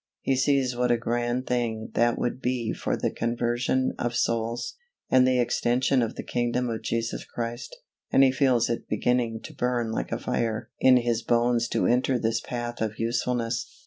He 0.21 0.35
sees 0.35 0.75
what 0.75 0.89
a 0.89 0.97
grand 0.97 1.45
thing 1.45 1.91
that 1.93 2.17
would 2.17 2.41
be 2.41 2.73
for 2.73 2.97
the 2.97 3.11
conversion 3.11 3.93
of 3.99 4.15
souls, 4.15 4.73
and 5.11 5.27
the 5.27 5.39
extension 5.39 6.01
of 6.01 6.15
the 6.15 6.23
kingdom 6.23 6.71
of 6.71 6.81
Jesus 6.81 7.23
Christ, 7.23 7.75
and 8.09 8.23
he 8.23 8.31
feels 8.31 8.67
it 8.67 8.89
beginning 8.89 9.41
to 9.43 9.53
burn 9.53 9.91
like 9.91 10.11
a 10.11 10.17
fire 10.17 10.71
in 10.79 10.97
his 10.97 11.21
bones 11.21 11.67
to 11.67 11.85
enter 11.85 12.17
this 12.17 12.41
path 12.41 12.81
of 12.81 12.97
usefulness. 12.97 13.71